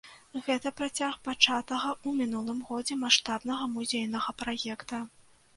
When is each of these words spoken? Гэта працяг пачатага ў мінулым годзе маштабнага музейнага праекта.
Гэта 0.45 0.69
працяг 0.79 1.19
пачатага 1.27 1.89
ў 2.07 2.21
мінулым 2.21 2.63
годзе 2.71 2.99
маштабнага 3.05 3.71
музейнага 3.75 4.29
праекта. 4.45 5.05